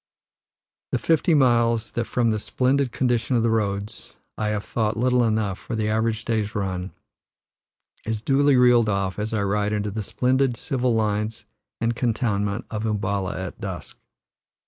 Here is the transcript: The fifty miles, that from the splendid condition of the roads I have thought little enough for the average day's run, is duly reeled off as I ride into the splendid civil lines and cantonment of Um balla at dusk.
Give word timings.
The 0.91 0.97
fifty 0.97 1.35
miles, 1.35 1.91
that 1.91 2.05
from 2.05 2.31
the 2.31 2.39
splendid 2.39 2.91
condition 2.91 3.35
of 3.35 3.43
the 3.43 3.51
roads 3.51 4.15
I 4.35 4.47
have 4.47 4.63
thought 4.65 4.97
little 4.97 5.23
enough 5.23 5.59
for 5.59 5.75
the 5.75 5.89
average 5.89 6.25
day's 6.25 6.55
run, 6.55 6.89
is 8.07 8.23
duly 8.23 8.57
reeled 8.57 8.89
off 8.89 9.19
as 9.19 9.31
I 9.31 9.43
ride 9.43 9.73
into 9.73 9.91
the 9.91 10.01
splendid 10.01 10.57
civil 10.57 10.95
lines 10.95 11.45
and 11.79 11.95
cantonment 11.95 12.65
of 12.71 12.87
Um 12.87 12.97
balla 12.97 13.35
at 13.39 13.61
dusk. 13.61 13.95